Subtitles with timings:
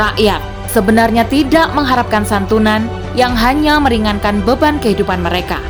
[0.00, 0.40] Rakyat
[0.72, 5.60] sebenarnya tidak mengharapkan santunan yang hanya meringankan beban kehidupan mereka.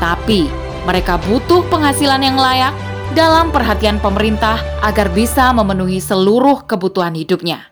[0.00, 0.48] Tapi
[0.88, 2.72] mereka butuh penghasilan yang layak
[3.12, 7.68] dalam perhatian pemerintah agar bisa memenuhi seluruh kebutuhan hidupnya.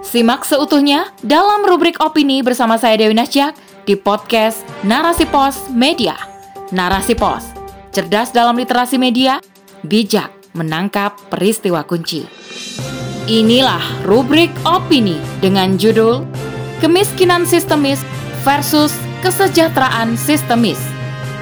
[0.00, 3.52] Simak seutuhnya dalam rubrik opini bersama saya Dewi Nasjak
[3.84, 6.16] di podcast Narasi Pos Media.
[6.72, 7.52] Narasi Pos,
[7.92, 9.44] cerdas dalam literasi media,
[9.84, 12.47] bijak menangkap peristiwa kunci.
[13.28, 16.24] Inilah rubrik opini dengan judul
[16.80, 18.00] Kemiskinan Sistemis
[18.40, 20.80] versus Kesejahteraan Sistemis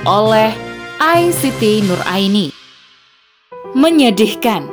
[0.03, 0.51] oleh
[0.99, 2.51] ICT Nuraini.
[3.79, 4.67] Menyedihkan,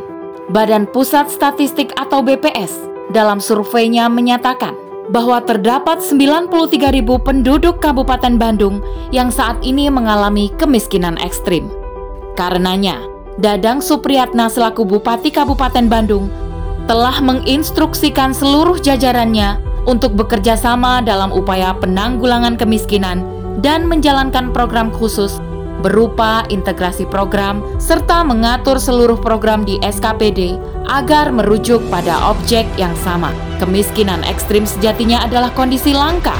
[0.49, 2.81] Badan Pusat Statistik atau BPS
[3.13, 4.73] dalam surveinya menyatakan
[5.13, 8.81] bahwa terdapat 93 ribu penduduk Kabupaten Bandung
[9.13, 11.69] yang saat ini mengalami kemiskinan ekstrim.
[12.33, 12.97] Karenanya,
[13.37, 16.29] Dadang Supriyatna selaku Bupati Kabupaten Bandung
[16.85, 23.23] telah menginstruksikan seluruh jajarannya untuk bekerja sama dalam upaya penanggulangan kemiskinan
[23.59, 25.39] dan menjalankan program khusus
[25.83, 30.55] berupa integrasi program serta mengatur seluruh program di SKPD
[30.87, 33.35] agar merujuk pada objek yang sama.
[33.59, 36.35] Kemiskinan ekstrim sejatinya adalah kondisi langka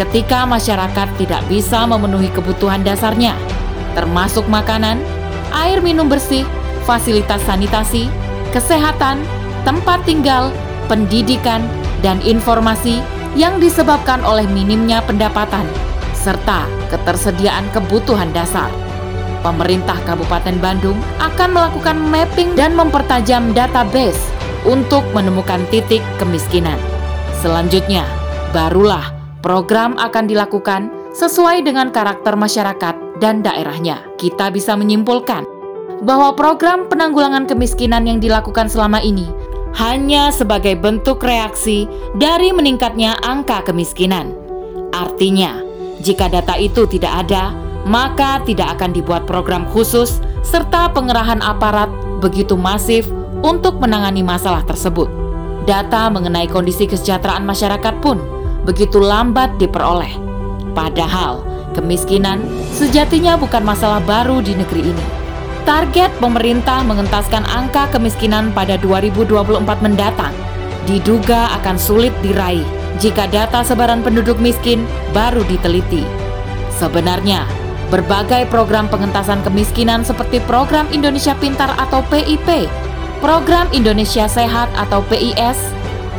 [0.00, 3.36] ketika masyarakat tidak bisa memenuhi kebutuhan dasarnya,
[3.92, 4.96] termasuk makanan,
[5.52, 6.48] air minum bersih,
[6.88, 8.08] fasilitas sanitasi,
[8.56, 9.20] kesehatan,
[9.62, 10.52] tempat tinggal,
[10.86, 11.64] pendidikan,
[12.00, 13.04] dan informasi
[13.38, 15.64] yang disebabkan oleh minimnya pendapatan
[16.16, 18.68] serta ketersediaan kebutuhan dasar.
[19.40, 24.20] Pemerintah Kabupaten Bandung akan melakukan mapping dan mempertajam database
[24.68, 26.76] untuk menemukan titik kemiskinan.
[27.40, 28.04] Selanjutnya,
[28.52, 34.04] barulah program akan dilakukan sesuai dengan karakter masyarakat dan daerahnya.
[34.20, 35.48] Kita bisa menyimpulkan
[36.04, 39.28] bahwa program penanggulangan kemiskinan yang dilakukan selama ini
[39.78, 41.86] hanya sebagai bentuk reaksi
[42.18, 44.34] dari meningkatnya angka kemiskinan.
[44.90, 45.62] Artinya,
[46.02, 47.54] jika data itu tidak ada,
[47.86, 51.88] maka tidak akan dibuat program khusus serta pengerahan aparat
[52.18, 53.06] begitu masif
[53.40, 55.08] untuk menangani masalah tersebut.
[55.68, 58.18] Data mengenai kondisi kesejahteraan masyarakat pun
[58.64, 60.12] begitu lambat diperoleh.
[60.72, 61.44] Padahal,
[61.76, 62.42] kemiskinan
[62.74, 65.19] sejatinya bukan masalah baru di negeri ini.
[65.68, 70.32] Target pemerintah mengentaskan angka kemiskinan pada 2024 mendatang
[70.88, 72.64] diduga akan sulit diraih
[72.96, 76.04] jika data sebaran penduduk miskin baru diteliti.
[76.80, 77.44] Sebenarnya,
[77.92, 82.64] berbagai program pengentasan kemiskinan seperti Program Indonesia Pintar atau PIP,
[83.20, 85.60] Program Indonesia Sehat atau PIS,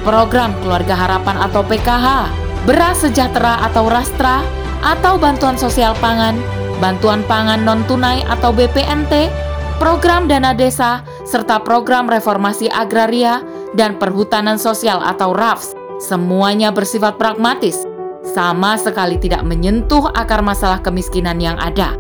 [0.06, 2.30] Program Keluarga Harapan atau PKH,
[2.70, 4.46] Beras Sejahtera atau Rastra,
[4.86, 6.38] atau Bantuan Sosial Pangan,
[6.82, 9.30] Bantuan Pangan Non-Tunai atau BPNT,
[9.78, 13.46] Program Dana Desa, serta Program Reformasi Agraria
[13.78, 17.86] dan Perhutanan Sosial atau RAFS, semuanya bersifat pragmatis,
[18.34, 21.94] sama sekali tidak menyentuh akar masalah kemiskinan yang ada,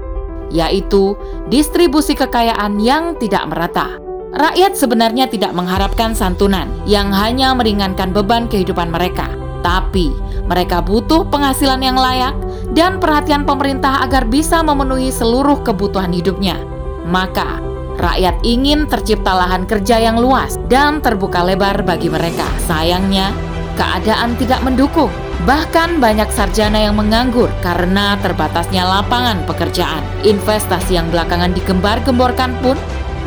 [0.49, 1.13] yaitu
[1.53, 4.01] distribusi kekayaan yang tidak merata.
[4.31, 9.29] Rakyat sebenarnya tidak mengharapkan santunan yang hanya meringankan beban kehidupan mereka,
[9.61, 10.09] tapi
[10.49, 12.33] mereka butuh penghasilan yang layak
[12.71, 16.59] dan perhatian pemerintah agar bisa memenuhi seluruh kebutuhan hidupnya.
[17.07, 17.71] Maka,
[18.01, 22.49] Rakyat ingin tercipta lahan kerja yang luas dan terbuka lebar bagi mereka.
[22.65, 23.29] Sayangnya,
[23.77, 25.13] keadaan tidak mendukung.
[25.45, 30.01] Bahkan banyak sarjana yang menganggur karena terbatasnya lapangan pekerjaan.
[30.25, 32.73] Investasi yang belakangan digembar-gemborkan pun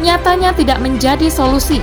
[0.02, 1.78] nyatanya tidak menjadi solusi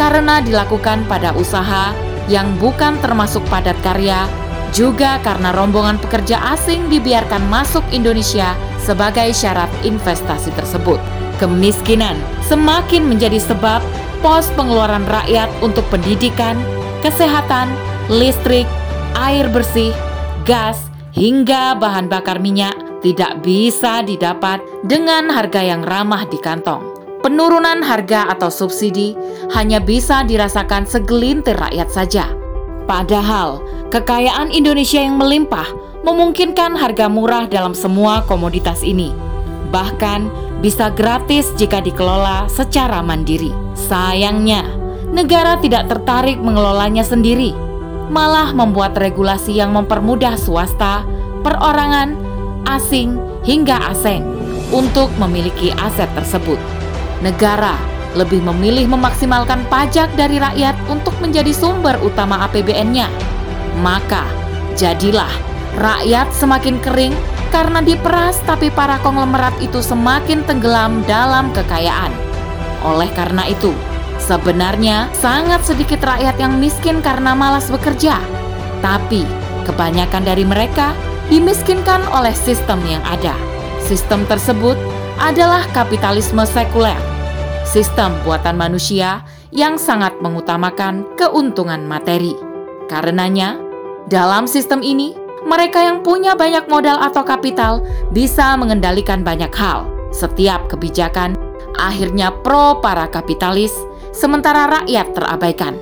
[0.00, 1.92] karena dilakukan pada usaha
[2.32, 4.24] yang bukan termasuk padat karya,
[4.72, 10.98] juga karena rombongan pekerja asing dibiarkan masuk Indonesia sebagai syarat investasi tersebut
[11.42, 12.14] kemiskinan
[12.46, 13.82] semakin menjadi sebab
[14.22, 16.54] pos pengeluaran rakyat untuk pendidikan,
[17.02, 17.74] kesehatan,
[18.06, 18.64] listrik,
[19.18, 19.90] air bersih,
[20.46, 20.78] gas,
[21.10, 26.94] hingga bahan bakar minyak tidak bisa didapat dengan harga yang ramah di kantong.
[27.22, 29.14] Penurunan harga atau subsidi
[29.54, 32.41] hanya bisa dirasakan segelintir rakyat saja.
[32.84, 33.62] Padahal,
[33.94, 35.66] kekayaan Indonesia yang melimpah
[36.02, 39.14] memungkinkan harga murah dalam semua komoditas ini.
[39.70, 40.28] Bahkan,
[40.62, 43.50] bisa gratis jika dikelola secara mandiri.
[43.74, 44.62] Sayangnya,
[45.10, 47.54] negara tidak tertarik mengelolanya sendiri,
[48.10, 51.02] malah membuat regulasi yang mempermudah swasta,
[51.42, 52.14] perorangan,
[52.68, 54.22] asing, hingga asing
[54.70, 56.58] untuk memiliki aset tersebut.
[57.22, 63.08] Negara lebih memilih memaksimalkan pajak dari rakyat untuk menjadi sumber utama APBN-nya.
[63.80, 64.24] Maka,
[64.76, 65.30] jadilah
[65.80, 67.16] rakyat semakin kering
[67.48, 72.12] karena diperas tapi para konglomerat itu semakin tenggelam dalam kekayaan.
[72.84, 73.72] Oleh karena itu,
[74.22, 78.22] Sebenarnya sangat sedikit rakyat yang miskin karena malas bekerja,
[78.78, 79.26] tapi
[79.66, 80.94] kebanyakan dari mereka
[81.26, 83.34] dimiskinkan oleh sistem yang ada.
[83.82, 84.78] Sistem tersebut
[85.18, 86.94] adalah kapitalisme sekuler,
[87.72, 92.36] sistem buatan manusia yang sangat mengutamakan keuntungan materi.
[92.92, 93.56] Karenanya,
[94.12, 95.16] dalam sistem ini,
[95.48, 97.80] mereka yang punya banyak modal atau kapital
[98.12, 99.88] bisa mengendalikan banyak hal.
[100.12, 101.32] Setiap kebijakan
[101.80, 103.72] akhirnya pro para kapitalis
[104.12, 105.72] sementara rakyat terabaikan.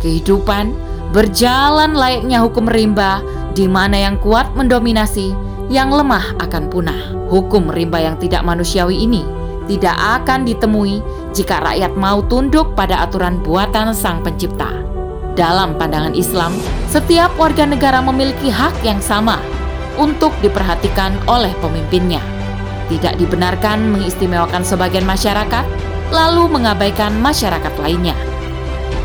[0.00, 0.72] Kehidupan
[1.12, 3.20] berjalan layaknya hukum rimba,
[3.52, 5.36] di mana yang kuat mendominasi,
[5.68, 7.28] yang lemah akan punah.
[7.28, 11.00] Hukum rimba yang tidak manusiawi ini tidak akan ditemui
[11.32, 14.70] jika rakyat mau tunduk pada aturan buatan Sang Pencipta.
[15.34, 16.54] Dalam pandangan Islam,
[16.86, 19.42] setiap warga negara memiliki hak yang sama
[19.98, 22.22] untuk diperhatikan oleh pemimpinnya.
[22.86, 25.64] Tidak dibenarkan mengistimewakan sebagian masyarakat
[26.12, 28.14] lalu mengabaikan masyarakat lainnya.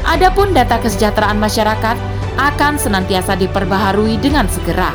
[0.06, 1.97] Adapun data kesejahteraan masyarakat
[2.38, 4.94] akan senantiasa diperbaharui dengan segera.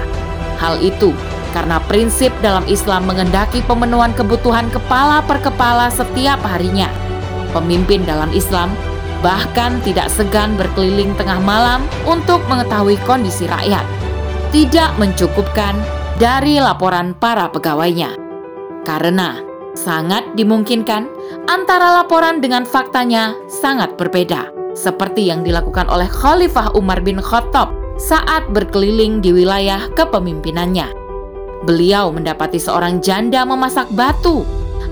[0.61, 1.11] Hal itu
[1.55, 6.91] karena prinsip dalam Islam mengendaki pemenuhan kebutuhan kepala per kepala setiap harinya.
[7.55, 8.75] Pemimpin dalam Islam
[9.23, 13.87] bahkan tidak segan berkeliling tengah malam untuk mengetahui kondisi rakyat.
[14.51, 15.79] Tidak mencukupkan
[16.19, 18.19] dari laporan para pegawainya.
[18.83, 19.39] Karena
[19.79, 21.07] sangat dimungkinkan
[21.47, 28.47] antara laporan dengan faktanya sangat berbeda, seperti yang dilakukan oleh Khalifah Umar bin Khattab saat
[28.51, 31.04] berkeliling di wilayah kepemimpinannya.
[31.65, 34.45] Beliau mendapati seorang janda memasak batu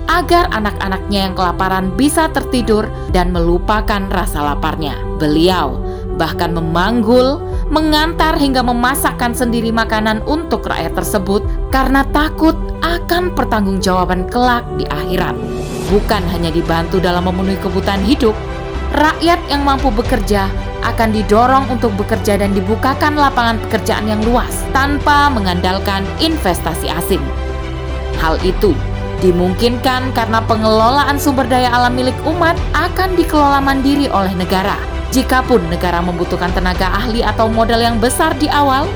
[0.09, 4.97] agar anak-anaknya yang kelaparan bisa tertidur dan melupakan rasa laparnya.
[5.21, 5.77] Beliau
[6.17, 7.41] bahkan memanggul,
[7.73, 11.41] mengantar hingga memasakkan sendiri makanan untuk rakyat tersebut
[11.73, 12.53] karena takut
[12.85, 15.33] akan pertanggungjawaban kelak di akhirat.
[15.89, 18.33] Bukan hanya dibantu dalam memenuhi kebutuhan hidup,
[18.97, 20.49] rakyat yang mampu bekerja
[20.83, 27.23] akan didorong untuk bekerja dan dibukakan lapangan pekerjaan yang luas tanpa mengandalkan investasi asing.
[28.19, 28.75] Hal itu
[29.23, 34.75] dimungkinkan karena pengelolaan sumber daya alam milik umat akan dikelola mandiri oleh negara.
[35.15, 38.89] Jikapun negara membutuhkan tenaga ahli atau modal yang besar di awal,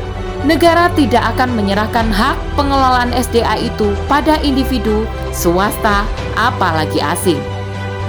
[0.44, 6.04] negara tidak akan menyerahkan hak pengelolaan SDA itu pada individu, swasta,
[6.36, 7.40] apalagi asing.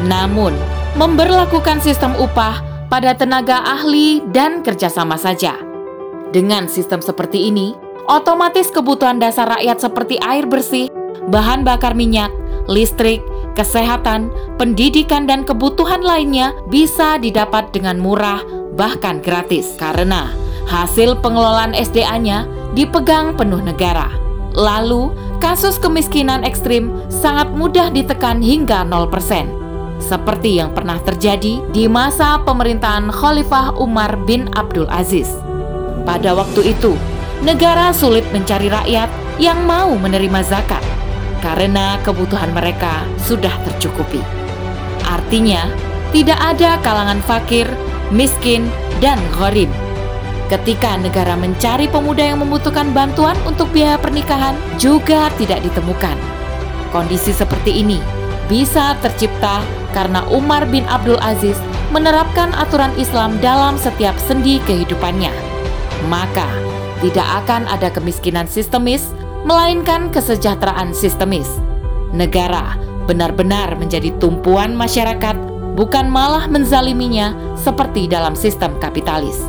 [0.08, 0.56] Namun,
[0.96, 5.56] memberlakukan sistem upah pada tenaga ahli dan kerjasama saja.
[6.32, 7.72] Dengan sistem seperti ini,
[8.08, 10.88] otomatis kebutuhan dasar rakyat seperti air bersih,
[11.32, 12.32] bahan bakar minyak,
[12.68, 13.24] listrik,
[13.56, 14.28] kesehatan,
[14.60, 18.44] pendidikan, dan kebutuhan lainnya bisa didapat dengan murah,
[18.76, 20.28] bahkan gratis, karena
[20.68, 22.44] Hasil pengelolaan SDA-nya
[22.76, 24.12] dipegang penuh negara.
[24.52, 29.57] Lalu, kasus kemiskinan ekstrim sangat mudah ditekan hingga 0%.
[29.98, 35.28] Seperti yang pernah terjadi di masa pemerintahan Khalifah Umar bin Abdul Aziz.
[36.06, 36.94] Pada waktu itu,
[37.42, 39.10] negara sulit mencari rakyat
[39.42, 40.80] yang mau menerima zakat
[41.44, 44.22] karena kebutuhan mereka sudah tercukupi.
[45.06, 45.68] Artinya,
[46.14, 47.68] tidak ada kalangan fakir,
[48.10, 48.66] miskin,
[48.98, 49.68] dan gharib
[50.48, 56.16] Ketika negara mencari pemuda yang membutuhkan bantuan untuk biaya pernikahan, juga tidak ditemukan.
[56.88, 58.00] Kondisi seperti ini
[58.48, 59.60] bisa tercipta
[59.96, 61.56] karena Umar bin Abdul Aziz
[61.90, 65.32] menerapkan aturan Islam dalam setiap sendi kehidupannya.
[66.06, 66.46] Maka,
[67.00, 69.10] tidak akan ada kemiskinan sistemis,
[69.46, 71.48] melainkan kesejahteraan sistemis.
[72.12, 72.76] Negara
[73.08, 75.36] benar-benar menjadi tumpuan masyarakat,
[75.78, 79.40] bukan malah menzaliminya seperti dalam sistem kapitalis.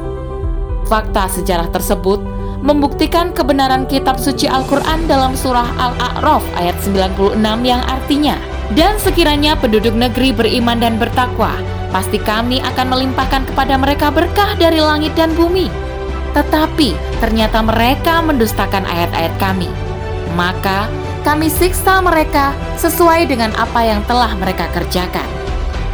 [0.87, 2.23] Fakta sejarah tersebut
[2.59, 8.35] membuktikan kebenaran kitab suci Al-Quran dalam surah Al-A'raf ayat 96 yang artinya,
[8.77, 11.57] Dan sekiranya penduduk negeri beriman dan bertakwa,
[11.89, 15.73] pasti kami akan melimpahkan kepada mereka berkah dari langit dan bumi.
[16.37, 19.69] Tetapi ternyata mereka mendustakan ayat-ayat kami.
[20.37, 20.85] Maka
[21.25, 25.25] kami siksa mereka sesuai dengan apa yang telah mereka kerjakan.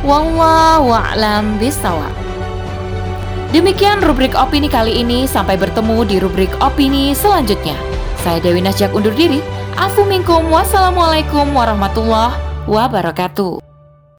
[0.03, 2.11] Wallahu a'lam bisawab.
[3.55, 7.79] Demikian rubrik opini kali ini, sampai bertemu di rubrik opini selanjutnya.
[8.19, 9.39] Saya Dewi Nasjak undur diri.
[9.79, 11.55] Afu minkum, wassalamualaikum
[12.65, 13.64] wabarakatuh.